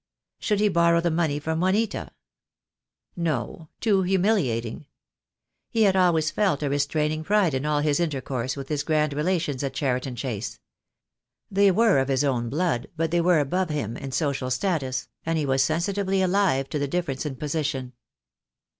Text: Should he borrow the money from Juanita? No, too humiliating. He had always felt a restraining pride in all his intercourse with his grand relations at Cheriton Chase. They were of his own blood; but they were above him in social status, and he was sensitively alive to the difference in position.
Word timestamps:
Should 0.39 0.59
he 0.59 0.67
borrow 0.67 0.99
the 0.99 1.11
money 1.11 1.37
from 1.39 1.59
Juanita? 1.59 2.09
No, 3.15 3.69
too 3.79 4.01
humiliating. 4.01 4.87
He 5.69 5.83
had 5.83 5.95
always 5.95 6.31
felt 6.31 6.63
a 6.63 6.71
restraining 6.71 7.23
pride 7.23 7.53
in 7.53 7.67
all 7.67 7.81
his 7.81 7.99
intercourse 7.99 8.55
with 8.57 8.67
his 8.69 8.81
grand 8.81 9.13
relations 9.13 9.63
at 9.63 9.75
Cheriton 9.75 10.15
Chase. 10.15 10.59
They 11.51 11.69
were 11.69 11.99
of 11.99 12.07
his 12.07 12.23
own 12.23 12.49
blood; 12.49 12.87
but 12.97 13.11
they 13.11 13.21
were 13.21 13.37
above 13.37 13.69
him 13.69 13.95
in 13.95 14.11
social 14.11 14.49
status, 14.49 15.07
and 15.23 15.37
he 15.37 15.45
was 15.45 15.61
sensitively 15.63 16.23
alive 16.23 16.67
to 16.69 16.79
the 16.79 16.87
difference 16.87 17.23
in 17.23 17.35
position. 17.35 17.93